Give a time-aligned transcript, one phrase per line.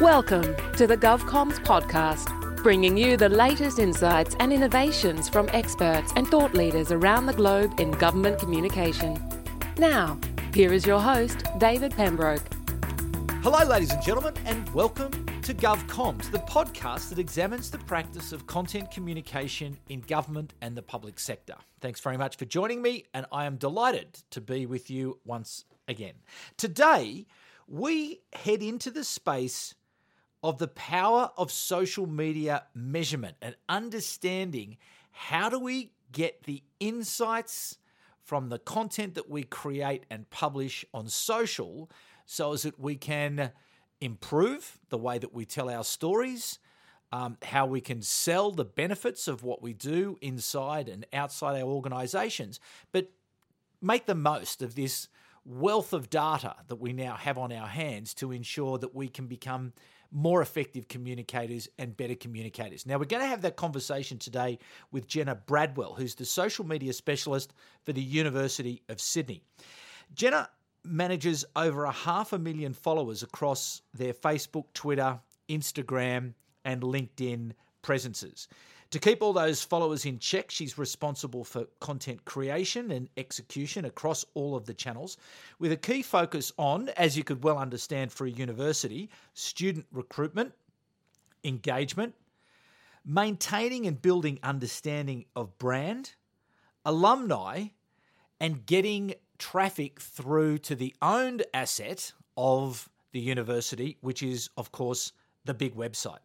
[0.00, 6.28] Welcome to the GovComms podcast, bringing you the latest insights and innovations from experts and
[6.28, 9.18] thought leaders around the globe in government communication.
[9.78, 10.20] Now,
[10.52, 12.42] here is your host, David Pembroke.
[13.42, 18.46] Hello, ladies and gentlemen, and welcome to GovComms, the podcast that examines the practice of
[18.46, 21.54] content communication in government and the public sector.
[21.80, 25.64] Thanks very much for joining me, and I am delighted to be with you once
[25.88, 26.16] again.
[26.58, 27.24] Today,
[27.66, 29.74] we head into the space
[30.46, 34.76] of the power of social media measurement and understanding
[35.10, 37.78] how do we get the insights
[38.22, 41.90] from the content that we create and publish on social
[42.26, 43.50] so as that we can
[44.00, 46.60] improve the way that we tell our stories,
[47.10, 51.68] um, how we can sell the benefits of what we do inside and outside our
[51.68, 52.60] organizations,
[52.92, 53.10] but
[53.82, 55.08] make the most of this
[55.46, 59.26] wealth of data that we now have on our hands to ensure that we can
[59.26, 59.72] become
[60.10, 62.86] more effective communicators and better communicators.
[62.86, 64.58] Now, we're going to have that conversation today
[64.90, 67.52] with Jenna Bradwell, who's the social media specialist
[67.84, 69.42] for the University of Sydney.
[70.14, 70.48] Jenna
[70.84, 78.48] manages over a half a million followers across their Facebook, Twitter, Instagram, and LinkedIn presences.
[78.90, 84.24] To keep all those followers in check, she's responsible for content creation and execution across
[84.34, 85.16] all of the channels,
[85.58, 90.52] with a key focus on, as you could well understand for a university, student recruitment,
[91.42, 92.14] engagement,
[93.04, 96.14] maintaining and building understanding of brand,
[96.84, 97.66] alumni,
[98.40, 105.12] and getting traffic through to the owned asset of the university, which is, of course,
[105.44, 106.18] the big website.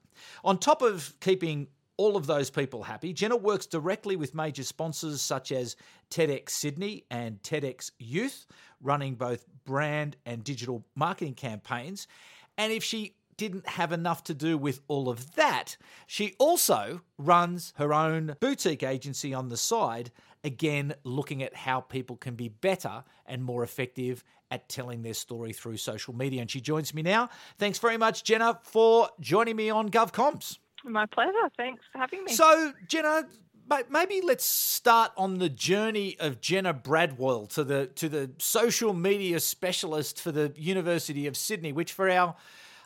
[0.43, 1.67] On top of keeping
[2.01, 3.13] all of those people happy.
[3.13, 5.75] Jenna works directly with major sponsors such as
[6.09, 8.47] TEDx Sydney and TEDx Youth,
[8.81, 12.07] running both brand and digital marketing campaigns.
[12.57, 17.71] And if she didn't have enough to do with all of that, she also runs
[17.75, 20.11] her own boutique agency on the side,
[20.43, 25.53] again, looking at how people can be better and more effective at telling their story
[25.53, 26.41] through social media.
[26.41, 27.29] And she joins me now.
[27.59, 30.57] Thanks very much, Jenna, for joining me on GovComms.
[30.83, 31.49] My pleasure.
[31.57, 32.33] Thanks for having me.
[32.33, 33.23] So, Jenna,
[33.89, 39.39] maybe let's start on the journey of Jenna Bradwell to the to the social media
[39.39, 42.35] specialist for the University of Sydney, which for our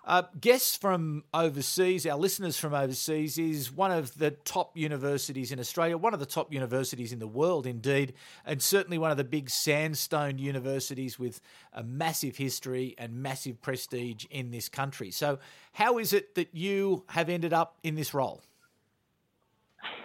[0.06, 5.60] uh, guests from overseas, our listeners from overseas, is one of the top universities in
[5.60, 8.14] Australia, one of the top universities in the world, indeed,
[8.46, 11.42] and certainly one of the big sandstone universities with
[11.74, 15.10] a massive history and massive prestige in this country.
[15.10, 15.40] So,
[15.74, 18.44] how is it that you have ended up in this role?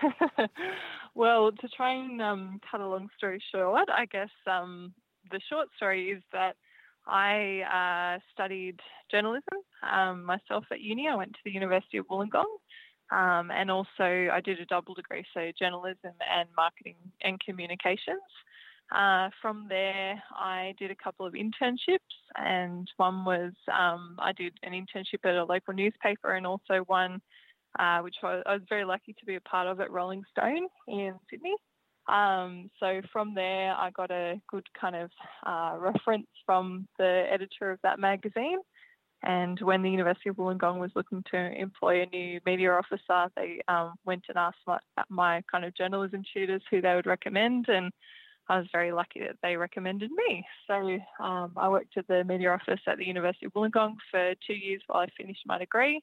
[1.14, 4.94] well, to try and um, cut a long story short, I guess um,
[5.30, 6.56] the short story is that
[7.10, 8.78] I uh, studied
[9.10, 9.58] journalism
[9.90, 11.08] um, myself at uni.
[11.08, 12.44] I went to the University of Wollongong.
[13.12, 18.22] Um, and also, I did a double degree, so journalism and marketing and communications.
[18.94, 21.98] Uh, from there, I did a couple of internships,
[22.36, 27.20] and one was um, I did an internship at a local newspaper, and also one
[27.78, 30.68] uh, which I, I was very lucky to be a part of at Rolling Stone
[30.88, 31.54] in Sydney.
[32.08, 35.10] Um, so from there, I got a good kind of
[35.46, 38.58] uh, reference from the editor of that magazine.
[39.22, 43.60] And when the University of Wollongong was looking to employ a new media officer, they
[43.68, 44.78] um, went and asked my,
[45.10, 47.66] my, kind of journalism tutors who they would recommend.
[47.68, 47.92] And
[48.48, 50.44] I was very lucky that they recommended me.
[50.66, 54.54] So um, I worked at the media office at the University of Wollongong for two
[54.54, 56.02] years while I finished my degree.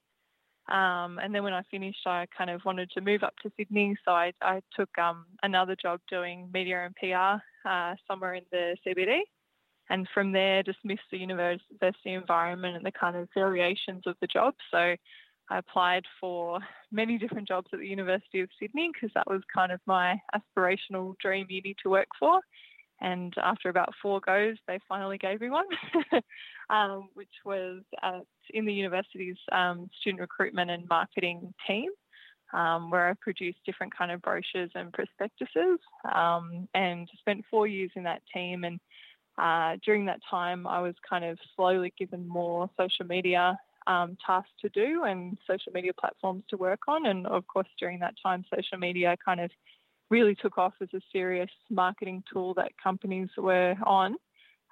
[0.70, 3.96] Um, and then when I finished, I kind of wanted to move up to Sydney.
[4.04, 8.76] So I, I took um, another job doing media and PR uh, somewhere in the
[8.86, 9.20] CBD.
[9.90, 14.28] And from there, just missed the university environment and the kind of variations of the
[14.28, 14.54] job.
[14.70, 14.96] So
[15.50, 16.60] I applied for
[16.92, 21.18] many different jobs at the University of Sydney because that was kind of my aspirational
[21.20, 22.42] dream uni to work for.
[23.00, 25.66] And after about four goes, they finally gave me one,
[26.70, 31.92] um, which was at, in the university's um, student recruitment and marketing team,
[32.54, 35.80] um, where I produced different kind of brochures and prospectuses,
[36.14, 38.64] um, and spent four years in that team.
[38.64, 38.80] And
[39.38, 44.52] uh, during that time, I was kind of slowly given more social media um, tasks
[44.62, 47.06] to do and social media platforms to work on.
[47.06, 49.52] And of course, during that time, social media kind of
[50.10, 54.16] really took off as a serious marketing tool that companies were on.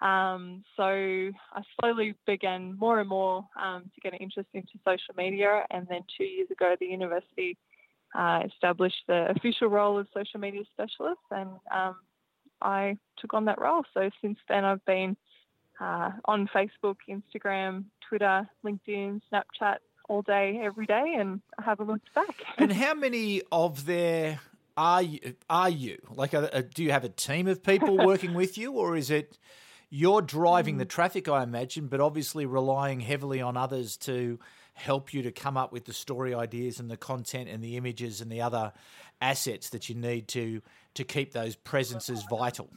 [0.01, 5.13] Um, so I slowly began more and more um, to get an interest into social
[5.17, 7.57] media, and then two years ago, the university
[8.13, 11.95] uh, established the official role of social media specialist, and um,
[12.61, 13.83] I took on that role.
[13.93, 15.15] So since then, I've been
[15.79, 19.77] uh, on Facebook, Instagram, Twitter, LinkedIn, Snapchat,
[20.07, 22.35] all day, every day, and have a look back.
[22.57, 24.39] and how many of their
[24.77, 25.35] are you?
[25.49, 26.33] Are you like?
[26.33, 29.37] A, a, do you have a team of people working with you, or is it
[29.89, 31.27] you're driving the traffic?
[31.27, 34.39] I imagine, but obviously relying heavily on others to
[34.73, 38.19] help you to come up with the story ideas and the content and the images
[38.19, 38.73] and the other
[39.21, 40.61] assets that you need to
[40.93, 42.69] to keep those presences vital.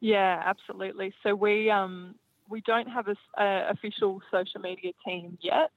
[0.00, 1.12] Yeah, absolutely.
[1.22, 2.14] So we um,
[2.48, 5.70] we don't have a, a official social media team yet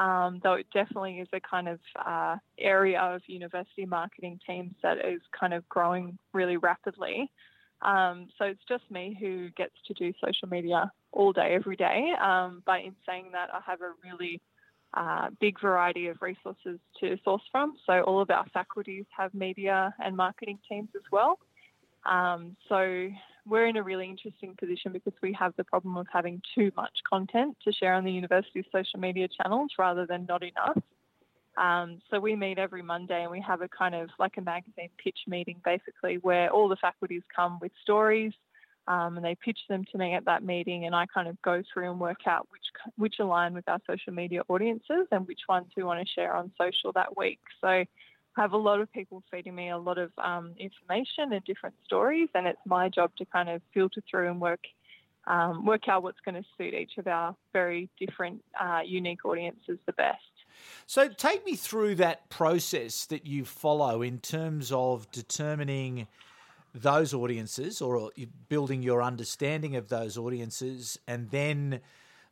[0.00, 4.96] um, though it definitely is a kind of uh, area of university marketing teams that
[4.98, 7.30] is kind of growing really rapidly.
[7.82, 12.12] Um, so it's just me who gets to do social media all day, every day.
[12.20, 14.40] Um, but in saying that, I have a really
[14.94, 17.74] uh, big variety of resources to source from.
[17.86, 21.38] So all of our faculties have media and marketing teams as well.
[22.06, 23.10] Um, so
[23.46, 26.92] we're in a really interesting position because we have the problem of having too much
[27.08, 30.78] content to share on the university's social media channels rather than not enough.
[31.56, 34.90] Um, so we meet every Monday and we have a kind of like a magazine
[35.02, 38.32] pitch meeting basically where all the faculties come with stories
[38.88, 41.62] um, and they pitch them to me at that meeting and I kind of go
[41.72, 42.62] through and work out which
[42.96, 46.52] which align with our social media audiences and which ones we want to share on
[46.56, 47.40] social that week.
[47.60, 47.84] So
[48.36, 52.28] have a lot of people feeding me a lot of um, information and different stories,
[52.34, 54.60] and it's my job to kind of filter through and work
[55.26, 59.78] um, work out what's going to suit each of our very different, uh, unique audiences
[59.86, 60.18] the best.
[60.86, 66.06] So, take me through that process that you follow in terms of determining
[66.74, 68.10] those audiences or
[68.48, 71.80] building your understanding of those audiences, and then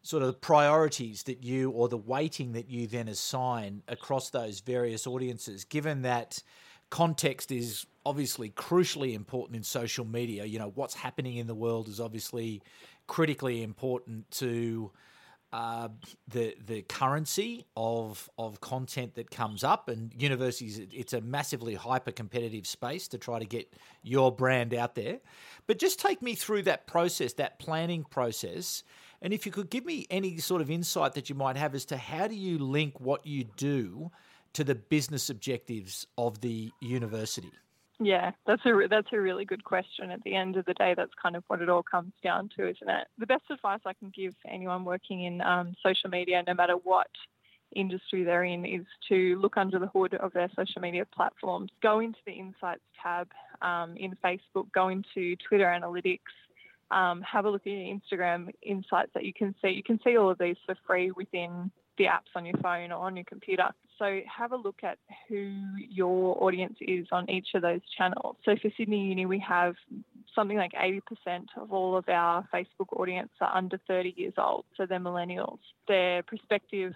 [0.03, 5.07] sort of priorities that you or the weighting that you then assign across those various
[5.07, 6.43] audiences, given that
[6.91, 10.45] context is obviously crucially important in social media.
[10.45, 12.63] You know, what's happening in the world is obviously
[13.07, 14.91] critically important to
[15.51, 15.89] uh,
[16.29, 19.89] the the currency of of content that comes up.
[19.89, 23.73] And universities, it's a massively hyper competitive space to try to get
[24.03, 25.21] your brand out there.
[25.67, 28.85] But just take me through that process, that planning process
[29.21, 31.85] and if you could give me any sort of insight that you might have as
[31.87, 34.11] to how do you link what you do
[34.53, 37.53] to the business objectives of the university?
[38.01, 40.13] Yeah, that's a that's a really good question.
[40.13, 42.69] At the end of the day, that's kind of what it all comes down to,
[42.69, 43.09] isn't it?
[43.19, 47.09] The best advice I can give anyone working in um, social media, no matter what
[47.75, 51.73] industry they're in, is to look under the hood of their social media platforms.
[51.83, 53.29] Go into the Insights tab
[53.63, 54.71] um, in Facebook.
[54.73, 56.21] Go into Twitter Analytics
[56.91, 59.69] um, have a look at your Instagram insights that you can see.
[59.69, 63.07] You can see all of these for free within the apps on your phone or
[63.07, 63.69] on your computer.
[63.99, 64.99] So have a look at
[65.29, 68.37] who your audience is on each of those channels.
[68.45, 69.75] So for Sydney Uni, we have
[70.35, 71.01] something like 80%
[71.57, 74.65] of all of our Facebook audience are under 30 years old.
[74.77, 75.59] So they're millennials.
[75.89, 76.95] They're prospective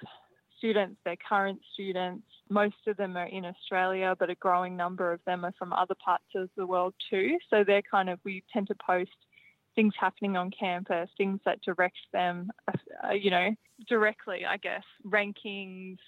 [0.58, 2.22] students, they're current students.
[2.48, 5.96] Most of them are in Australia, but a growing number of them are from other
[6.04, 7.36] parts of the world too.
[7.50, 9.10] So they're kind of, we tend to post
[9.74, 13.50] things happening on campus, things that direct them, uh, you know,
[13.88, 15.98] directly, I guess, rankings,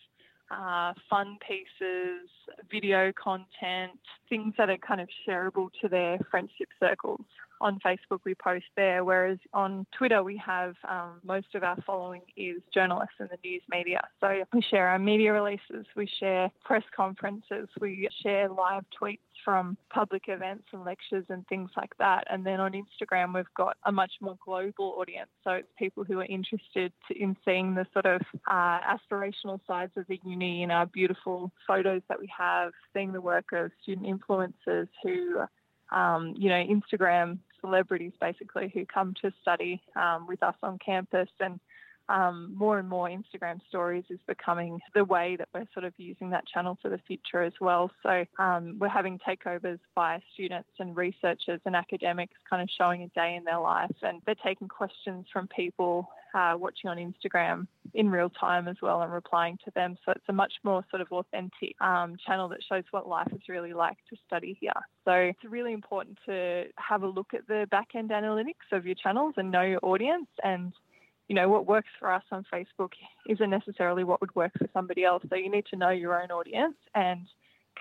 [0.51, 2.29] uh, fun pieces,
[2.71, 7.25] video content, things that are kind of shareable to their friendship circles
[7.65, 12.21] on Facebook we post there, whereas on Twitter we have um, most of our following
[12.37, 14.03] is journalists and the news media.
[14.21, 19.79] So we share our media releases, we share press conferences, we share live tweets from
[19.91, 22.25] public events and lectures and things like that.
[22.31, 25.31] And then on Instagram we've got a much more global audience.
[25.43, 30.07] So it's people who are interested in seeing the sort of uh, aspirational sides of
[30.07, 34.89] the uni in our beautiful photos that we have, seeing the work of student influencers
[35.03, 35.45] who
[35.93, 41.29] um, you know, Instagram celebrities basically who come to study um, with us on campus
[41.41, 41.59] and
[42.09, 46.31] um, more and more Instagram stories is becoming the way that we're sort of using
[46.31, 47.91] that channel for the future as well.
[48.03, 53.09] So um, we're having takeovers by students and researchers and academics kind of showing a
[53.09, 58.11] day in their life and they're taking questions from people uh, watching on Instagram in
[58.11, 59.97] real time as well and replying to them.
[60.05, 63.43] So it's a much more sort of authentic um, channel that shows what life is
[63.49, 64.73] really like to study here.
[65.05, 68.97] So it's really important to have a look at the back end analytics of your
[68.97, 70.73] channels and know your audience and
[71.29, 72.93] you know, what works for us on Facebook
[73.29, 75.23] isn't necessarily what would work for somebody else.
[75.29, 77.27] So you need to know your own audience and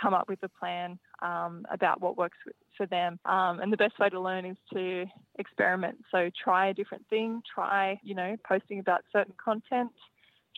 [0.01, 2.37] come up with a plan um, about what works
[2.77, 3.19] for them.
[3.25, 5.05] Um, and the best way to learn is to
[5.37, 5.97] experiment.
[6.11, 9.91] So try a different thing, try, you know, posting about certain content,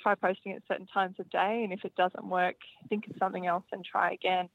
[0.02, 1.62] try posting at certain times of day.
[1.64, 2.56] And if it doesn't work,
[2.88, 4.50] think of something else and try again.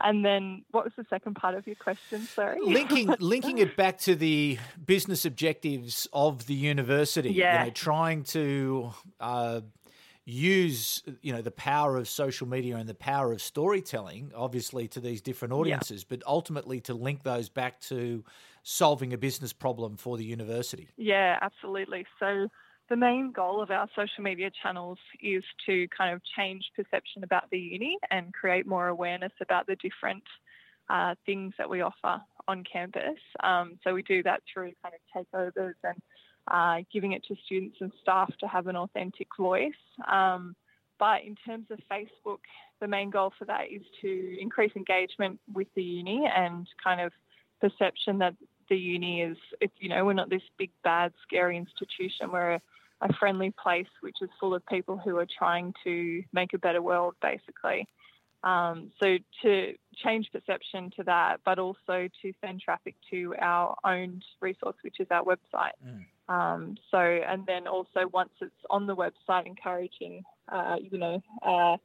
[0.00, 2.22] And then, what was the second part of your question?
[2.22, 7.32] Sorry, linking linking it back to the business objectives of the university.
[7.32, 8.90] Yeah, you know, trying to.
[9.20, 9.60] Uh,
[10.28, 14.98] use you know the power of social media and the power of storytelling obviously to
[14.98, 16.16] these different audiences yeah.
[16.16, 18.24] but ultimately to link those back to
[18.64, 22.48] solving a business problem for the university yeah absolutely so
[22.88, 27.44] the main goal of our social media channels is to kind of change perception about
[27.50, 30.22] the uni and create more awareness about the different
[30.88, 33.18] uh, things that we offer on campus.
[33.42, 36.00] Um, so we do that through kind of takeovers and
[36.48, 39.72] uh, giving it to students and staff to have an authentic voice.
[40.10, 40.54] Um,
[40.98, 42.38] but in terms of Facebook,
[42.80, 47.12] the main goal for that is to increase engagement with the uni and kind of
[47.60, 48.34] perception that
[48.68, 52.32] the uni is, it's, you know, we're not this big, bad, scary institution.
[52.32, 52.60] We're a,
[53.00, 56.82] a friendly place which is full of people who are trying to make a better
[56.82, 57.88] world, basically.
[58.42, 64.24] Um, so to change perception to that, but also to send traffic to our owned
[64.40, 65.72] resource, which is our website.
[65.84, 66.04] Mm.
[66.28, 71.76] Um, so, and then also once it's on the website, encouraging, uh, you know, uh,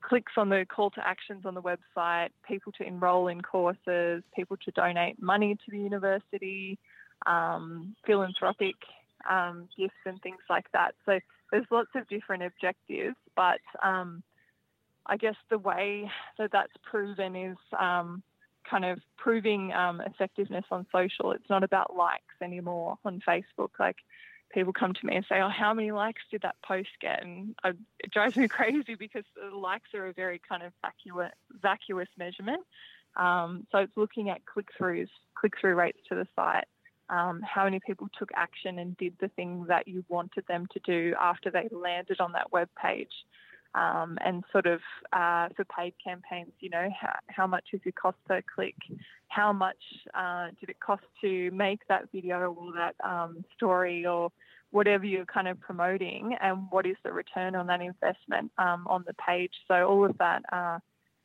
[0.00, 4.56] clicks on the call to actions on the website, people to enrol in courses, people
[4.64, 6.78] to donate money to the university,
[7.26, 8.76] um, philanthropic
[9.28, 10.94] um, gifts and things like that.
[11.04, 11.18] So
[11.50, 14.22] there's lots of different objectives, but um,
[15.06, 18.22] I guess the way that that's proven is um,
[18.68, 21.32] kind of proving um, effectiveness on social.
[21.32, 23.70] It's not about likes anymore on Facebook.
[23.80, 23.96] Like
[24.52, 27.54] people come to me and say, "Oh, how many likes did that post get?" And
[27.62, 32.62] I, it drives me crazy because likes are a very kind of vacuous, vacuous measurement.
[33.16, 36.66] Um, so it's looking at click throughs, click through rates to the site.
[37.10, 40.80] Um, how many people took action and did the thing that you wanted them to
[40.80, 43.12] do after they landed on that web page
[43.74, 44.80] um, and sort of
[45.12, 48.74] uh, for paid campaigns, you know, how, how, much is your cost per click?
[49.28, 49.76] How much
[50.14, 54.30] uh, did it cost to make that video or that um, story or
[54.70, 56.36] whatever you're kind of promoting?
[56.40, 59.52] And what is the return on that investment um, on the page?
[59.68, 60.78] So, all of that, uh,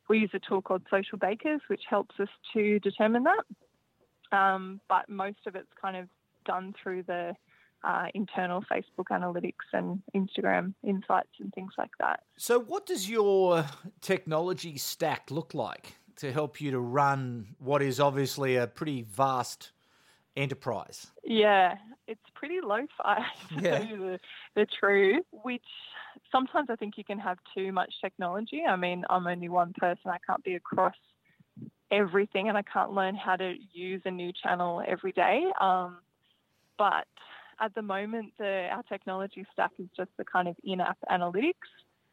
[0.08, 4.36] we use a tool called Socialbakers, which helps us to determine that.
[4.36, 6.08] Um, but most of it's kind of
[6.44, 7.34] done through the
[7.84, 12.20] uh, internal Facebook analytics and Instagram insights and things like that.
[12.36, 13.64] So, what does your
[14.00, 19.72] technology stack look like to help you to run what is obviously a pretty vast
[20.36, 21.08] enterprise?
[21.22, 21.74] Yeah,
[22.06, 23.24] it's pretty low fi,
[23.60, 23.78] yeah.
[23.80, 24.20] the,
[24.54, 25.62] the truth, which
[26.32, 28.62] sometimes I think you can have too much technology.
[28.68, 30.94] I mean, I'm only one person, I can't be across
[31.90, 35.44] everything and I can't learn how to use a new channel every day.
[35.60, 35.98] Um,
[36.78, 37.06] but
[37.60, 41.68] at the moment, the, our technology stack is just the kind of in-app analytics,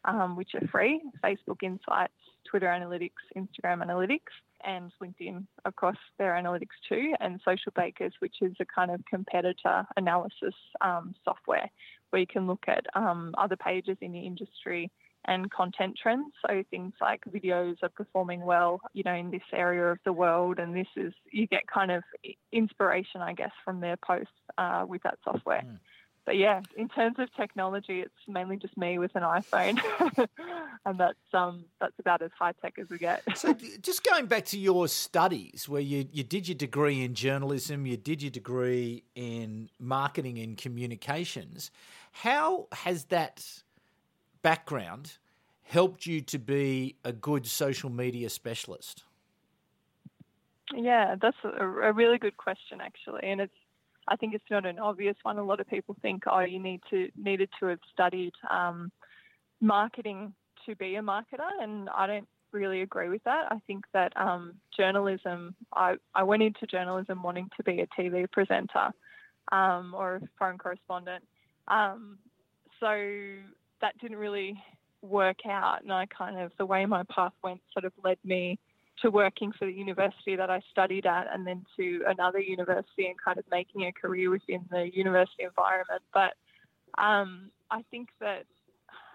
[0.06, 2.14] um, which are free: Facebook Insights,
[2.50, 4.34] Twitter Analytics, Instagram Analytics,
[4.66, 10.56] and LinkedIn across their analytics too, and Socialbakers, which is a kind of competitor analysis
[10.82, 11.70] um, software
[12.10, 14.92] where you can look at um, other pages in the industry
[15.26, 16.34] and content trends.
[16.46, 20.60] So things like videos are performing well, you know, in this area of the world,
[20.60, 22.04] and this is you get kind of
[22.52, 25.64] inspiration, I guess, from their posts uh, with that software.
[25.66, 25.80] Mm.
[26.24, 29.80] But yeah, in terms of technology, it's mainly just me with an iPhone,
[30.86, 33.24] and that's um that's about as high tech as we get.
[33.36, 37.88] so, just going back to your studies, where you you did your degree in journalism,
[37.88, 41.72] you did your degree in marketing and communications,
[42.12, 43.64] how has that
[44.42, 45.18] background
[45.64, 49.04] helped you to be a good social media specialist?
[50.76, 53.54] Yeah, that's a, a, really good question, actually, and it's.
[54.08, 55.38] I think it's not an obvious one.
[55.38, 58.92] A lot of people think, oh, you need to needed to have studied um,
[59.62, 60.34] marketing
[60.66, 63.52] to be a marketer, and I don't really agree with that.
[63.52, 65.56] I think that um, journalism.
[65.74, 68.92] I I went into journalism wanting to be a TV presenter
[69.52, 71.24] um, or a foreign correspondent.
[71.68, 72.18] Um,
[72.80, 72.88] so
[73.82, 74.62] that didn't really
[75.02, 75.82] work out.
[75.82, 78.60] And I kind of, the way my path went sort of led me
[79.02, 83.16] to working for the university that I studied at and then to another university and
[83.24, 86.04] kind of making a career within the university environment.
[86.14, 86.34] But
[87.02, 88.44] um, I think that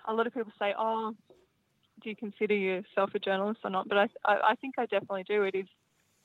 [0.06, 1.14] a lot of people say, oh,
[2.02, 3.88] do you consider yourself a journalist or not?
[3.88, 5.42] But I, I, I think I definitely do.
[5.44, 5.66] It is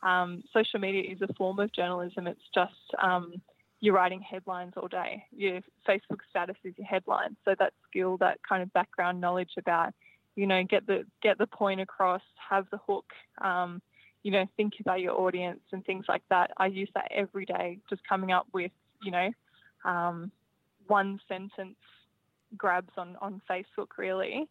[0.03, 2.27] um, social media is a form of journalism.
[2.27, 3.41] It's just um,
[3.81, 5.25] you're writing headlines all day.
[5.35, 5.59] Your
[5.89, 7.35] Facebook status is your headline.
[7.43, 9.93] So that skill, that kind of background knowledge about,
[10.35, 13.05] you know, get the get the point across, have the hook,
[13.43, 13.81] um,
[14.21, 16.51] you know, think about your audience and things like that.
[16.57, 18.71] I use that every day, just coming up with,
[19.01, 19.31] you know,
[19.83, 20.31] um,
[20.85, 21.75] one sentence
[22.55, 24.47] grabs on on Facebook really.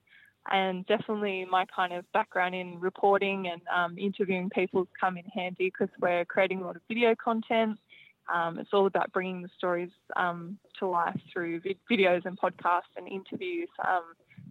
[0.50, 5.66] And definitely my kind of background in reporting and um, interviewing people come in handy
[5.66, 7.78] because we're creating a lot of video content
[8.32, 11.60] um, it's all about bringing the stories um, to life through
[11.90, 13.68] videos and podcasts and interviews.
[13.86, 14.02] Um,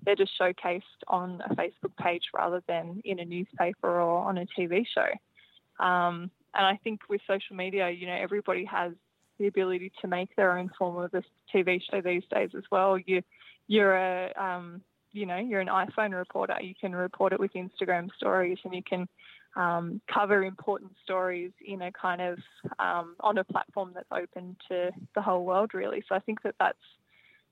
[0.06, 4.46] they're just showcased on a Facebook page rather than in a newspaper or on a
[4.58, 5.84] TV show.
[5.84, 8.94] Um, and I think with social media, you know, everybody has
[9.40, 12.98] the ability to make their own form of a TV show these days as well.
[12.98, 13.22] You,
[13.68, 14.82] you're a, um,
[15.12, 16.56] you know, you're an iPhone reporter.
[16.62, 19.08] You can report it with Instagram stories, and you can
[19.56, 22.38] um, cover important stories in a kind of
[22.78, 26.04] um, on a platform that's open to the whole world, really.
[26.08, 26.78] So I think that that's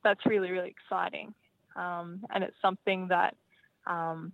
[0.04, 1.34] that's really really exciting,
[1.76, 3.36] um, and it's something that
[3.86, 4.32] um,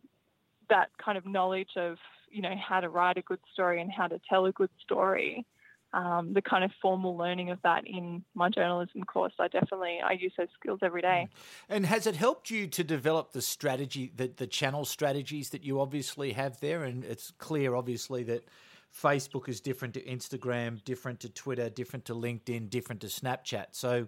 [0.69, 1.97] that kind of knowledge of
[2.29, 5.45] you know how to write a good story and how to tell a good story
[5.93, 9.33] um, the kind of formal learning of that in my journalism course.
[9.39, 11.29] I definitely I use those skills every day.
[11.69, 15.79] And has it helped you to develop the strategy, the, the channel strategies that you
[15.79, 16.83] obviously have there?
[16.83, 18.47] And it's clear, obviously, that
[18.93, 23.67] Facebook is different to Instagram, different to Twitter, different to LinkedIn, different to Snapchat.
[23.71, 24.07] So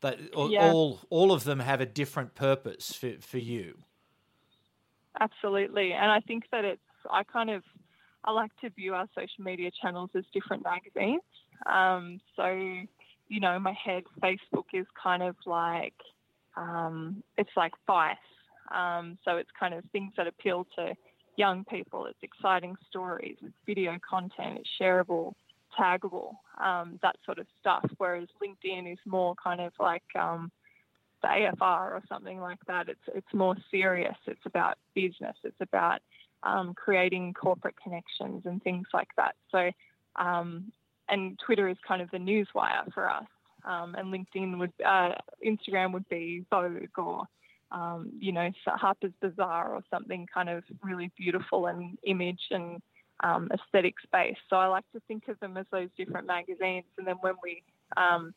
[0.00, 0.18] that
[0.50, 0.70] yeah.
[0.70, 3.78] all all of them have a different purpose for, for you.
[5.18, 7.62] Absolutely, and I think that it's I kind of
[8.24, 11.22] I like to view our social media channels as different magazines.
[11.66, 15.94] Um, so, you know, in my head, Facebook is kind of like
[16.56, 18.16] um, it's like Vice.
[18.74, 20.94] Um, so it's kind of things that appeal to
[21.36, 22.06] young people.
[22.06, 23.36] It's exciting stories.
[23.42, 24.58] It's video content.
[24.58, 25.32] It's shareable,
[25.78, 27.84] taggable, um, that sort of stuff.
[27.98, 30.50] Whereas LinkedIn is more kind of like um,
[31.22, 32.88] the AFR or something like that.
[32.88, 34.16] It's it's more serious.
[34.26, 35.36] It's about business.
[35.42, 36.00] It's about
[36.44, 39.34] um, creating corporate connections and things like that.
[39.50, 39.70] So,
[40.16, 40.72] um,
[41.08, 43.24] and Twitter is kind of the news wire for us,
[43.64, 45.12] um, and LinkedIn would, uh,
[45.44, 47.24] Instagram would be Vogue or,
[47.72, 52.80] um, you know, Harper's Bazaar or something kind of really beautiful and image and
[53.22, 54.36] um, aesthetic space.
[54.48, 57.62] So I like to think of them as those different magazines, and then when we
[57.96, 58.34] um,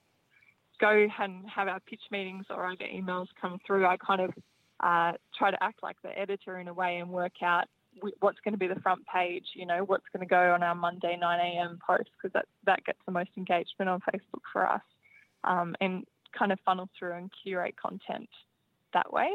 [0.80, 4.32] go and have our pitch meetings or I get emails come through, I kind of
[4.80, 7.66] uh, try to act like the editor in a way and work out
[8.20, 10.76] what's going to be the front page, you know, what's going to go on our
[10.76, 11.80] Monday 9 a.m.
[11.86, 14.82] post because that, that gets the most engagement on Facebook for us
[15.44, 16.06] um, and
[16.38, 18.30] kind of funnel through and curate content
[18.94, 19.30] that way.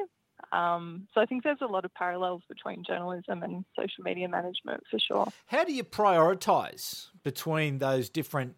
[0.50, 4.82] Um, so I think there's a lot of parallels between journalism and social media management
[4.90, 5.28] for sure.
[5.46, 8.56] How do you prioritize between those different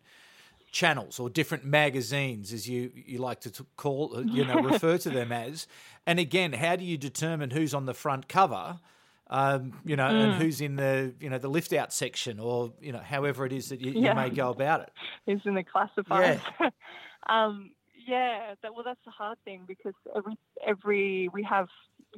[0.72, 5.30] channels or different magazines, as you, you like to call, you know, refer to them
[5.32, 5.66] as?
[6.06, 8.80] And again, how do you determine who's on the front cover?
[9.28, 10.24] Um, you know, mm.
[10.24, 13.52] and who's in the you know the lift out section, or you know, however it
[13.52, 14.10] is that you, yeah.
[14.10, 14.90] you may go about it.
[15.26, 16.40] Who's in the classifieds?
[16.60, 16.70] Yeah.
[17.28, 17.70] um,
[18.06, 21.68] yeah, that, well, that's the hard thing because every every we have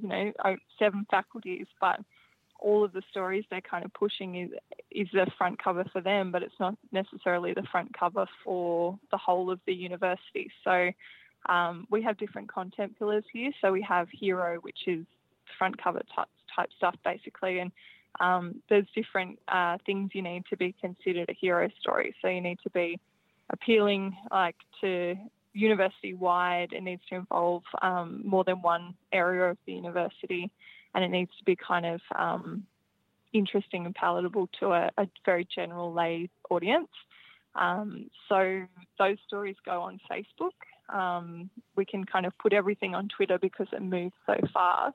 [0.00, 0.32] you know
[0.78, 2.00] seven faculties, but
[2.58, 4.50] all of the stories they're kind of pushing is
[4.90, 9.16] is the front cover for them, but it's not necessarily the front cover for the
[9.16, 10.50] whole of the university.
[10.64, 10.90] So
[11.48, 13.52] um, we have different content pillars here.
[13.60, 15.04] So we have Hero, which is
[15.58, 17.58] front cover type type stuff basically.
[17.58, 17.70] And
[18.20, 22.14] um, there's different uh, things you need to be considered a hero story.
[22.22, 22.98] So you need to be
[23.50, 25.16] appealing like to
[25.52, 26.72] university wide.
[26.72, 30.50] It needs to involve um, more than one area of the university,
[30.94, 32.64] and it needs to be kind of um,
[33.32, 36.88] interesting and palatable to a, a, very general lay audience.
[37.54, 38.66] Um, so
[38.98, 40.52] those stories go on Facebook.
[40.94, 44.94] Um, we can kind of put everything on Twitter because it moves so fast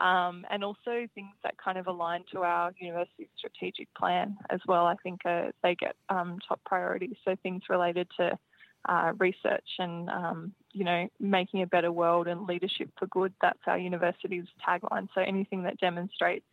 [0.00, 4.86] um, and also things that kind of align to our university strategic plan as well.
[4.86, 7.16] I think uh, they get um, top priority.
[7.24, 8.38] So things related to
[8.88, 13.32] uh, research and um, you know making a better world and leadership for good.
[13.40, 15.08] That's our university's tagline.
[15.14, 16.46] So anything that demonstrates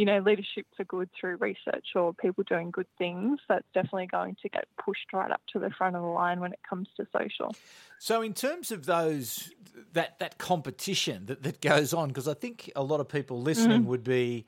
[0.00, 4.34] you know, leadership for good through research or people doing good things, that's definitely going
[4.40, 7.06] to get pushed right up to the front of the line when it comes to
[7.12, 7.54] social.
[7.98, 9.50] So, in terms of those
[9.92, 13.82] that that competition that, that goes on, because I think a lot of people listening
[13.82, 13.88] mm.
[13.88, 14.46] would be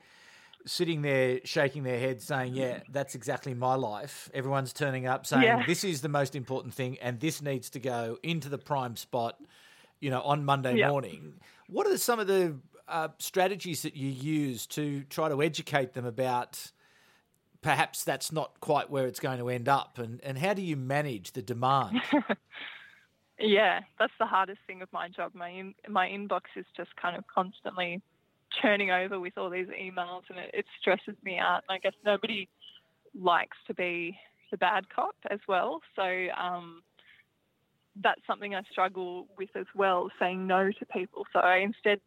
[0.65, 4.31] sitting there shaking their head saying, Yeah, that's exactly my life.
[4.33, 5.63] Everyone's turning up saying, yeah.
[5.67, 9.39] This is the most important thing and this needs to go into the prime spot,
[9.99, 11.33] you know, on Monday morning.
[11.67, 12.55] What are some of the
[12.87, 16.71] uh, strategies that you use to try to educate them about
[17.61, 19.97] perhaps that's not quite where it's going to end up?
[19.97, 22.01] And, and how do you manage the demand?
[23.39, 25.31] Yeah that's the hardest thing of my job.
[25.33, 28.01] My in, my inbox is just kind of constantly
[28.61, 31.63] churning over with all these emails and it, it stresses me out.
[31.67, 32.47] And i guess nobody
[33.19, 34.17] likes to be
[34.51, 35.81] the bad cop as well.
[35.95, 36.83] So um,
[38.01, 41.25] that's something i struggle with as well saying no to people.
[41.33, 41.99] So i instead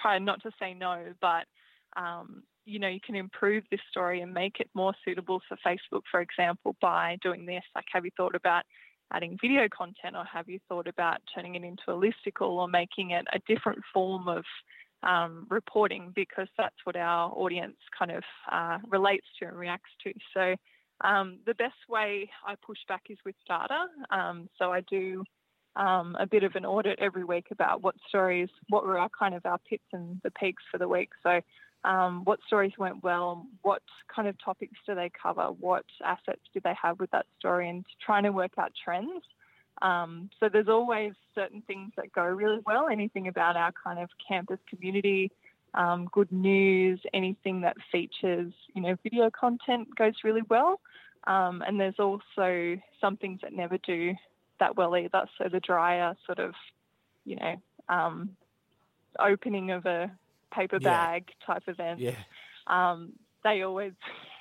[0.00, 1.44] try not to say no, but
[1.96, 6.02] um, you know, you can improve this story and make it more suitable for Facebook,
[6.10, 7.62] for example, by doing this.
[7.74, 8.64] Like, have you thought about
[9.12, 13.10] adding video content, or have you thought about turning it into a listicle, or making
[13.10, 14.44] it a different form of
[15.02, 20.12] um, reporting because that's what our audience kind of uh, relates to and reacts to.
[20.32, 20.54] So
[21.02, 23.86] um, the best way I push back is with data.
[24.10, 25.24] Um, so I do
[25.76, 29.34] um, a bit of an audit every week about what stories, what were our kind
[29.34, 31.10] of our pits and the peaks for the week.
[31.22, 31.40] So
[31.84, 33.82] um, what stories went well, what
[34.14, 37.84] kind of topics do they cover, what assets do they have with that story, and
[38.04, 39.22] trying to work out trends.
[39.82, 42.88] Um, so there's always certain things that go really well.
[42.88, 45.30] Anything about our kind of campus community,
[45.74, 50.80] um, good news, anything that features you know video content goes really well.
[51.26, 54.14] Um, and there's also some things that never do
[54.60, 55.26] that well either.
[55.38, 56.54] So the drier sort of
[57.24, 57.56] you know
[57.88, 58.36] um,
[59.18, 60.10] opening of a
[60.52, 61.46] paper bag yeah.
[61.46, 62.00] type event.
[62.00, 62.16] Yeah.
[62.66, 63.12] Um,
[63.44, 63.92] they always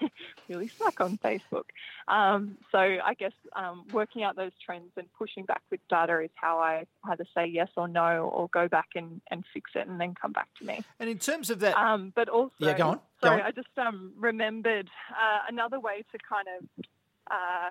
[0.50, 1.66] really suck on Facebook.
[2.08, 6.30] Um, so I guess um, working out those trends and pushing back with data is
[6.36, 10.00] how I either say yes or no, or go back and, and fix it and
[10.00, 10.84] then come back to me.
[11.00, 12.96] And in terms of that, um, but also, yeah, go on.
[13.22, 13.48] Go sorry, on.
[13.48, 16.86] I just um, remembered uh, another way to kind of
[17.30, 17.70] uh,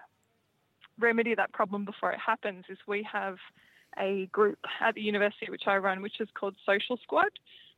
[0.99, 3.37] remedy that problem before it happens is we have
[3.99, 7.31] a group at the university which I run, which is called Social Squad.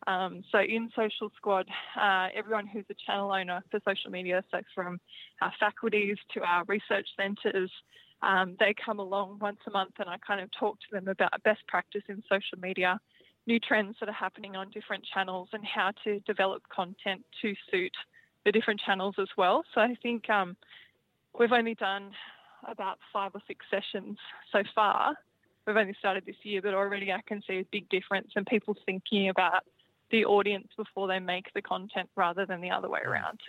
[0.07, 1.67] Um, so in Social Squad,
[2.01, 5.01] uh, everyone who's a channel owner for social media, so from
[5.41, 7.71] our faculties to our research centres,
[8.23, 11.31] um, they come along once a month and I kind of talk to them about
[11.43, 12.99] best practice in social media,
[13.47, 17.93] new trends that are happening on different channels and how to develop content to suit
[18.45, 19.65] the different channels as well.
[19.75, 20.57] So I think um,
[21.39, 22.13] we've only done
[22.69, 24.19] about five or six sessions
[24.53, 25.15] so far.
[25.67, 28.77] We've only started this year, but already I can see a big difference in people
[28.85, 29.65] thinking about
[30.11, 33.41] the audience before they make the content rather than the other way around.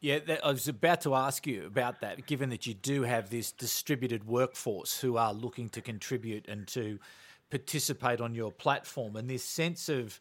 [0.00, 3.52] Yeah, I was about to ask you about that, given that you do have this
[3.52, 6.98] distributed workforce who are looking to contribute and to
[7.50, 10.20] participate on your platform, and this sense of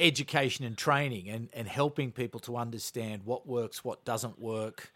[0.00, 4.92] education and training and, and helping people to understand what works, what doesn't work,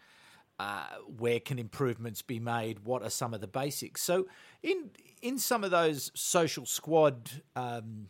[0.59, 4.01] uh, where can improvements be made, what are some of the basics.
[4.01, 4.27] So,
[4.63, 4.89] in
[5.21, 8.07] in some of those social squad um,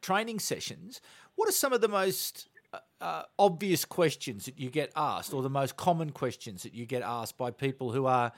[0.00, 1.00] training sessions,
[1.36, 5.42] what are some of the most uh, uh, obvious questions that you get asked, or
[5.42, 8.32] the most common questions that you get asked by people who are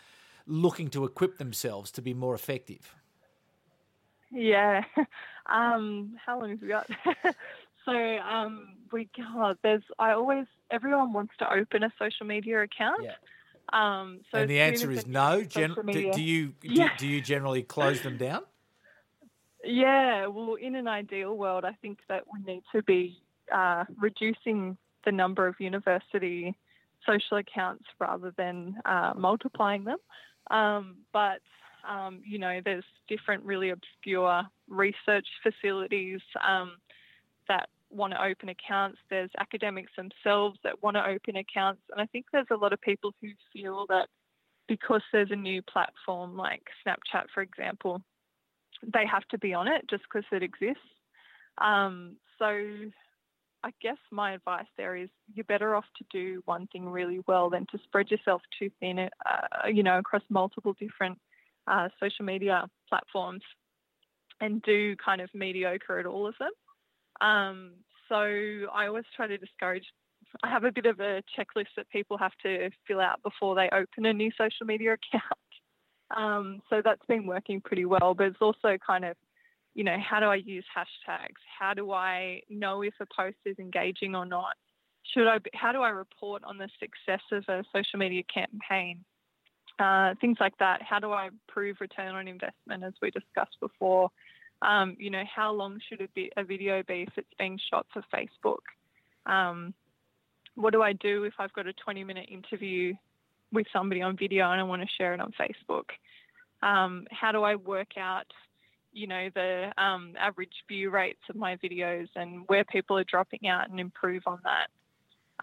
[0.47, 2.95] looking to equip themselves to be more effective?
[4.31, 4.85] Yeah.
[5.47, 6.89] Um, how long have we got?
[7.85, 13.03] so um, we God, there's I always everyone wants to open a social media account.
[13.03, 13.15] Yeah.
[13.73, 15.43] Um, so and the answer is no.
[15.43, 16.89] Gen- do, do, you yeah.
[16.91, 18.43] do, do you generally close them down?
[19.65, 23.23] Yeah, well, in an ideal world, I think that we need to be
[23.55, 26.57] uh, reducing the number of university
[27.07, 29.99] social accounts rather than uh, multiplying them.
[30.51, 31.41] Um, but
[31.89, 36.77] um, you know, there's different really obscure research facilities um,
[37.49, 38.99] that want to open accounts.
[39.11, 42.81] There's academics themselves that want to open accounts, and I think there's a lot of
[42.81, 44.09] people who feel that
[44.69, 48.01] because there's a new platform like Snapchat, for example,
[48.83, 50.81] they have to be on it just because it exists.
[51.59, 52.47] Um, so
[53.65, 57.51] I guess my advice there is you're better off to do one thing really well
[57.51, 61.19] than to spread yourself too thin, uh, you know, across multiple different
[61.67, 63.43] uh, social media platforms
[64.41, 66.51] and do kind of mediocre at all of them.
[67.21, 67.73] Um,
[68.09, 69.85] so I always try to discourage.
[70.43, 73.69] I have a bit of a checklist that people have to fill out before they
[73.73, 75.25] open a new social media account.
[76.15, 78.13] Um, so that's been working pretty well.
[78.13, 79.17] But it's also kind of,
[79.75, 81.41] you know, how do I use hashtags?
[81.59, 84.55] How do I know if a post is engaging or not?
[85.15, 85.39] Should I?
[85.55, 89.03] How do I report on the success of a social media campaign?
[89.79, 90.83] Uh, things like that.
[90.83, 94.11] How do I prove return on investment, as we discussed before?
[94.63, 98.03] Um, you know, how long should a, a, video be if it's being shot for
[98.15, 98.63] Facebook?
[99.27, 99.75] Um,
[100.55, 102.95] what do I do if I've got a 20 minute interview
[103.51, 105.91] with somebody on video and I want to share it on Facebook?
[106.63, 108.27] Um, how do I work out,
[108.93, 113.49] you know, the um, average view rates of my videos and where people are dropping
[113.49, 114.69] out and improve on that?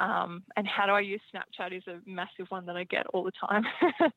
[0.02, 3.24] Um, and how do I use Snapchat is a massive one that I get all
[3.24, 3.66] the time.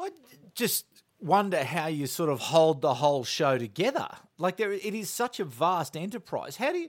[0.00, 0.10] I
[0.54, 0.86] just
[1.22, 4.08] wonder how you sort of hold the whole show together.
[4.38, 6.56] Like there, it is such a vast enterprise.
[6.56, 6.88] How do you?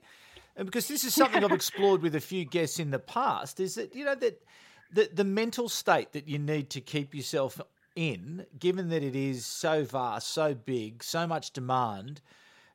[0.58, 3.60] Because this is something I've explored with a few guests in the past.
[3.60, 4.42] Is that you know that
[4.92, 7.62] the the mental state that you need to keep yourself
[7.96, 12.22] in, given that it is so vast, so big, so much demand,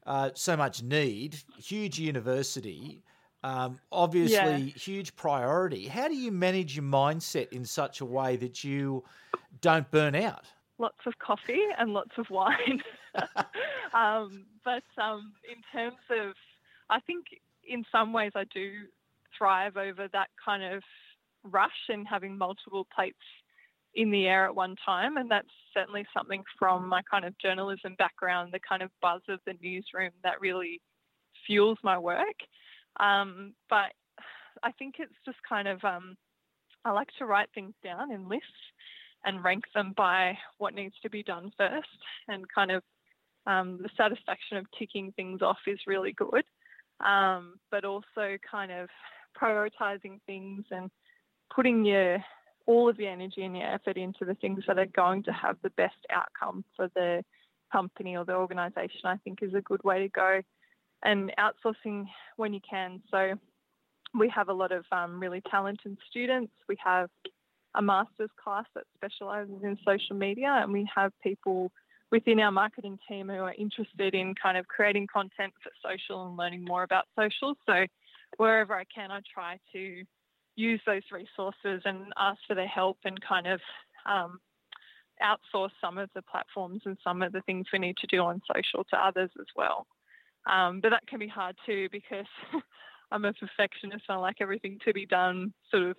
[0.07, 3.03] uh, so much need, huge university,
[3.43, 4.57] um, obviously yeah.
[4.57, 5.87] huge priority.
[5.87, 9.05] How do you manage your mindset in such a way that you
[9.61, 10.45] don't burn out?
[10.79, 12.81] Lots of coffee and lots of wine.
[13.95, 16.35] um, but um, in terms of,
[16.89, 17.27] I think
[17.67, 18.71] in some ways, I do
[19.37, 20.83] thrive over that kind of
[21.45, 23.17] rush and having multiple plates
[23.95, 25.17] in the air at one time.
[25.17, 29.41] And that's certainly something from my kind of journalism background, the kind of buzz of
[29.47, 30.81] the newsroom that really
[31.47, 32.37] fuels my work.
[33.01, 33.93] Um, but
[34.63, 36.17] I think it's just kind of, um,
[36.85, 38.47] I like to write things down in lists
[39.29, 41.89] and rank them by what needs to be done first.
[42.29, 42.83] And kind of
[43.47, 46.45] um, the satisfaction of ticking things off is really good.
[47.05, 48.89] Um, but also kind of
[49.41, 50.91] prioritizing things and
[51.55, 52.19] putting your
[52.67, 55.57] all of your energy and your effort into the things that are going to have
[55.63, 57.25] the best outcome for the
[57.73, 60.43] company or the organization, I think is a good way to go.
[61.03, 63.01] And outsourcing when you can.
[63.11, 63.35] So
[64.19, 66.53] we have a lot of um, really talented students.
[66.69, 67.09] We have
[67.79, 71.71] a master's class that specializes in social media, and we have people
[72.11, 76.37] within our marketing team who are interested in kind of creating content for social and
[76.37, 77.55] learning more about social.
[77.67, 77.87] So
[78.37, 80.03] wherever I can, I try to
[80.57, 83.61] use those resources and ask for their help and kind of
[84.07, 84.41] um,
[85.23, 88.43] outsource some of the platforms and some of the things we need to do on
[88.53, 89.87] social to others as well.
[90.51, 92.27] Um, but that can be hard too because
[93.13, 94.05] I'm a perfectionist.
[94.09, 95.97] I like everything to be done sort of,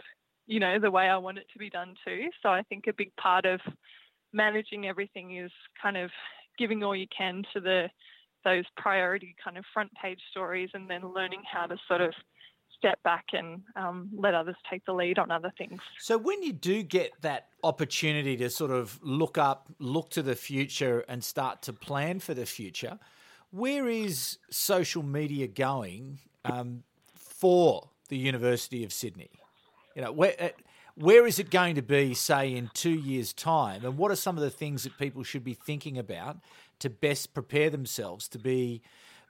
[0.49, 2.29] you know, the way I want it to be done too.
[2.41, 3.61] So I think a big part of
[4.33, 6.09] managing everything is kind of
[6.57, 7.87] giving all you can to the
[8.43, 12.13] those priority kind of front page stories and then learning how to sort of
[12.75, 15.81] step back and um, let others take the lead on other things.
[15.99, 20.35] So, when you do get that opportunity to sort of look up, look to the
[20.35, 22.97] future, and start to plan for the future,
[23.51, 26.83] where is social media going um,
[27.13, 29.29] for the University of Sydney?
[29.95, 30.49] You know, where uh,
[30.95, 34.37] where is it going to be, say, in two years' time, and what are some
[34.37, 36.37] of the things that people should be thinking about
[36.79, 38.81] to best prepare themselves to be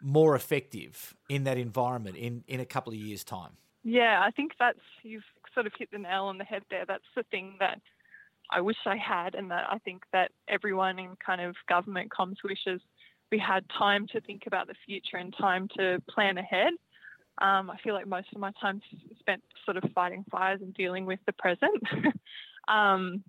[0.02, 3.52] more effective in that environment in, in a couple of years' time?
[3.84, 6.86] Yeah, I think that's, you've sort of hit the nail on the head there.
[6.88, 7.80] That's the thing that
[8.52, 12.38] I wish I had, and that I think that everyone in kind of government comms
[12.44, 12.82] wishes
[13.32, 16.74] we had time to think about the future and time to plan ahead.
[17.42, 18.82] Um, I feel like most of my time
[19.20, 21.82] spent sort of fighting fires and dealing with the present.
[22.68, 23.24] um,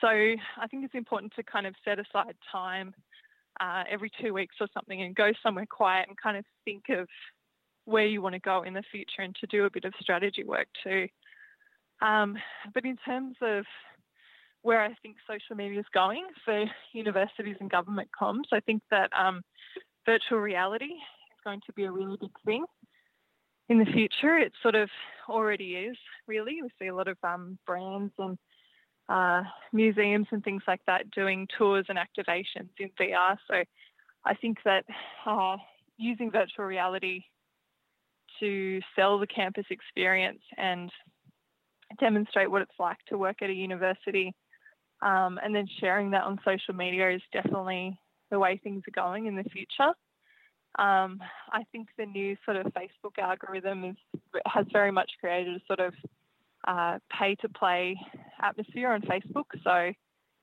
[0.00, 2.94] so I think it's important to kind of set aside time
[3.60, 7.06] uh, every two weeks or something and go somewhere quiet and kind of think of
[7.84, 10.44] where you want to go in the future and to do a bit of strategy
[10.44, 11.06] work too.
[12.00, 12.36] Um,
[12.72, 13.64] but in terms of
[14.62, 19.10] where I think social media is going for universities and government comms, I think that
[19.18, 19.42] um,
[20.06, 22.64] virtual reality is going to be a really big thing
[23.70, 24.36] in the future.
[24.36, 24.90] It sort of
[25.28, 26.58] already is, really.
[26.60, 28.36] We see a lot of um, brands and
[29.08, 33.36] uh, museums and things like that doing tours and activations in VR.
[33.48, 33.62] So
[34.26, 34.84] I think that
[35.24, 35.56] uh,
[35.96, 37.22] using virtual reality
[38.40, 40.90] to sell the campus experience and
[41.98, 44.34] demonstrate what it's like to work at a university
[45.02, 47.98] um, and then sharing that on social media is definitely
[48.30, 49.92] the way things are going in the future.
[50.78, 51.20] Um,
[51.52, 53.96] I think the new sort of Facebook algorithm is,
[54.46, 55.94] has very much created a sort of
[56.66, 57.96] uh, pay to play
[58.40, 59.46] atmosphere on Facebook.
[59.64, 59.92] So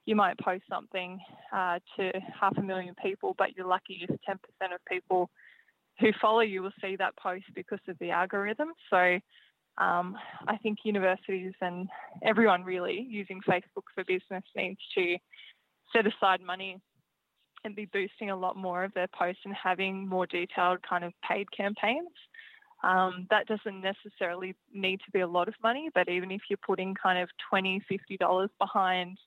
[0.06, 1.20] you might post something
[1.54, 4.36] uh, to half a million people, but you're lucky if 10%
[4.74, 5.30] of people
[6.00, 8.70] who follow you will see that post because of the algorithm.
[8.90, 9.20] So
[9.78, 11.88] um, I think universities and
[12.24, 15.18] everyone really using Facebook for business needs to
[15.94, 16.80] set aside money
[17.76, 21.52] be boosting a lot more of their posts and having more detailed kind of paid
[21.52, 22.10] campaigns.
[22.84, 26.60] Um, that doesn't necessarily need to be a lot of money, but even if you're
[26.66, 29.18] putting kind of $20, $50 behind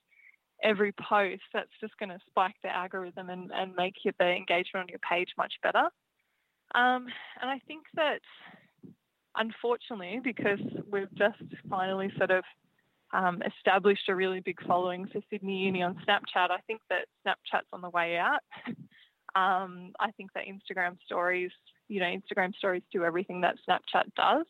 [0.63, 4.83] every post, that's just going to spike the algorithm and, and make your, the engagement
[4.83, 5.89] on your page much better.
[6.73, 7.07] Um,
[7.41, 8.21] and I think that
[9.35, 12.43] unfortunately, because we've just finally sort of
[13.13, 17.67] um, established a really big following for Sydney Uni on Snapchat, I think that Snapchat's
[17.73, 18.39] on the way out.
[19.35, 21.51] um, I think that Instagram stories
[21.91, 24.45] you know, Instagram stories do everything that Snapchat does.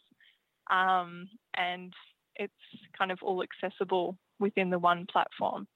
[0.70, 1.92] Um, and
[2.36, 2.54] it's
[2.96, 5.68] kind of all accessible within the one platform.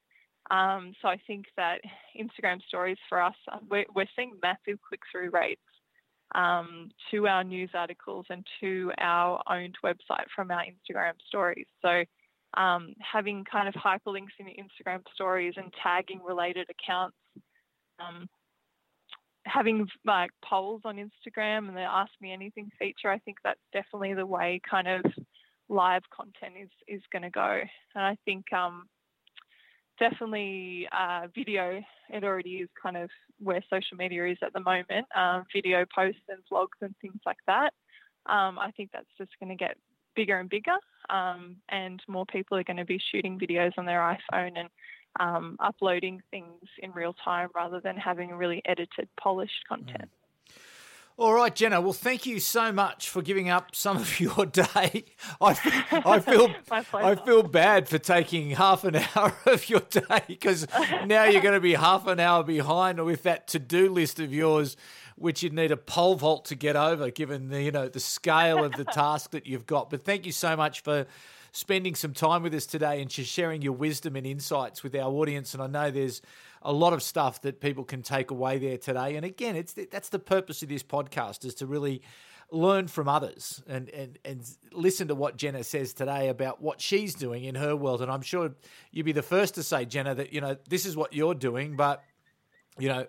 [0.52, 1.82] Um, so I think that
[2.16, 3.34] Instagram stories for us,
[3.68, 5.60] we're, we're seeing massive click through rates
[6.36, 11.66] um, to our news articles and to our owned website from our Instagram stories.
[11.82, 12.04] So
[12.58, 17.18] um, having kind of hyperlinks in Instagram stories and tagging related accounts
[18.00, 18.28] um,
[19.46, 24.14] having like polls on Instagram and the Ask Me Anything feature, I think that's definitely
[24.14, 25.04] the way kind of
[25.70, 27.60] live content is is going to go.
[27.96, 28.88] And I think um,
[30.00, 35.06] definitely uh, video, it already is kind of where social media is at the moment,
[35.16, 37.74] um, video posts and vlogs and things like that.
[38.28, 39.78] Um, I think that's just going to get
[40.16, 40.78] bigger and bigger,
[41.10, 44.70] um, and more people are going to be shooting videos on their iPhone and
[45.20, 50.04] um, uploading things in real time rather than having really edited, polished content.
[50.04, 50.25] Mm.
[51.18, 51.80] All right, Jenna.
[51.80, 55.06] Well, thank you so much for giving up some of your day.
[55.40, 56.54] I, I feel
[56.94, 60.68] I feel bad for taking half an hour of your day because
[61.06, 64.34] now you're going to be half an hour behind with that to do list of
[64.34, 64.76] yours,
[65.16, 68.66] which you'd need a pole vault to get over, given the you know the scale
[68.66, 69.90] of the task that you've got.
[69.90, 71.06] But thank you so much for
[71.54, 75.10] spending some time with us today and just sharing your wisdom and insights with our
[75.10, 75.54] audience.
[75.54, 76.22] And I know there's
[76.66, 79.16] a lot of stuff that people can take away there today.
[79.16, 82.02] And again, it's that's the purpose of this podcast is to really
[82.52, 87.16] learn from others and, and, and listen to what Jenna says today about what she's
[87.16, 88.02] doing in her world.
[88.02, 88.52] And I'm sure
[88.92, 91.76] you'd be the first to say, Jenna, that, you know, this is what you're doing,
[91.76, 92.04] but,
[92.78, 93.06] you know,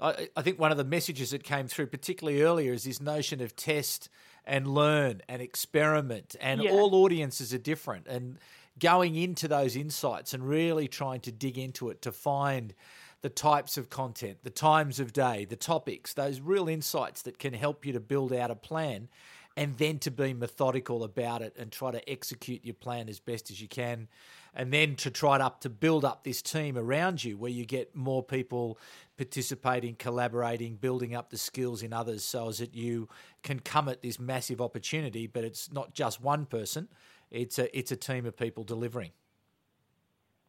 [0.00, 3.40] I, I think one of the messages that came through, particularly earlier, is this notion
[3.42, 4.08] of test
[4.44, 6.36] and learn and experiment.
[6.40, 6.70] And yeah.
[6.70, 8.06] all audiences are different.
[8.06, 8.38] And
[8.78, 12.74] going into those insights and really trying to dig into it to find
[13.20, 17.52] the types of content, the times of day, the topics, those real insights that can
[17.52, 19.08] help you to build out a plan
[19.56, 23.50] and then to be methodical about it and try to execute your plan as best
[23.50, 24.06] as you can.
[24.54, 27.94] And then to try up to build up this team around you where you get
[27.94, 28.78] more people
[29.16, 33.08] participating collaborating building up the skills in others so as that you
[33.42, 36.86] can come at this massive opportunity but it's not just one person
[37.30, 39.10] it's a it's a team of people delivering.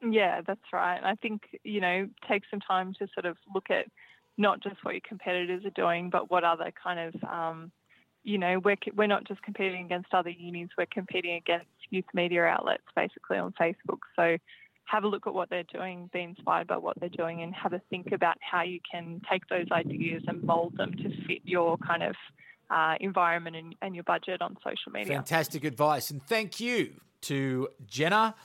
[0.02, 1.02] Yeah, that's right.
[1.04, 3.86] I think you know take some time to sort of look at
[4.38, 7.72] not just what your competitors are doing, but what other kind of um,
[8.24, 12.44] you know we're we're not just competing against other unis, we're competing against youth media
[12.44, 14.00] outlets basically on Facebook.
[14.16, 14.38] So
[14.86, 17.74] have a look at what they're doing, be inspired by what they're doing, and have
[17.74, 21.78] a think about how you can take those ideas and mold them to fit your
[21.78, 22.16] kind of
[22.70, 25.14] uh, environment and, and your budget on social media.
[25.14, 26.12] Fantastic advice.
[26.12, 28.36] And thank you to Jenna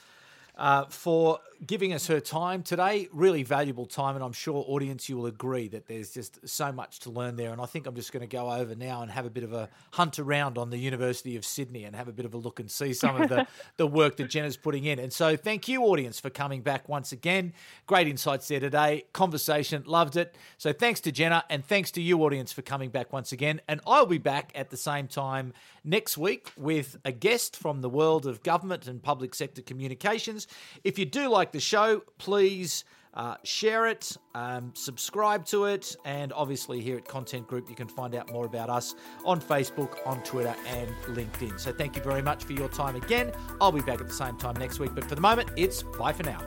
[0.56, 3.08] uh, for giving us her time today.
[3.12, 7.00] Really valuable time, and I'm sure audience you will agree that there's just so much
[7.00, 7.52] to learn there.
[7.52, 9.52] And I think I'm just going to go over now and have a bit of
[9.52, 12.60] a hunt around on the University of Sydney and have a bit of a look
[12.60, 14.98] and see some of the, the work that Jenna's putting in.
[14.98, 17.52] And so thank you, audience, for coming back once again.
[17.86, 19.04] Great insights there today.
[19.12, 20.34] Conversation, loved it.
[20.58, 23.60] So thanks to Jenna and thanks to you, audience, for coming back once again.
[23.68, 25.52] And I'll be back at the same time
[25.84, 30.46] next week with a guest from the world of government and public sector communications.
[30.82, 36.32] If you do like the show, please uh, share it, um, subscribe to it, and
[36.32, 40.22] obviously here at Content Group, you can find out more about us on Facebook, on
[40.24, 41.58] Twitter, and LinkedIn.
[41.60, 43.32] So thank you very much for your time again.
[43.60, 46.12] I'll be back at the same time next week, but for the moment, it's bye
[46.12, 46.40] for now.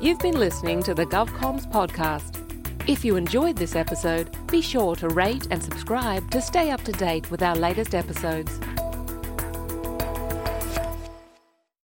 [0.00, 2.40] You've been listening to the GovComms podcast.
[2.86, 6.92] If you enjoyed this episode, be sure to rate and subscribe to stay up to
[6.92, 8.60] date with our latest episodes.